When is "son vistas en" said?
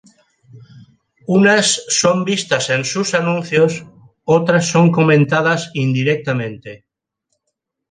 1.99-2.83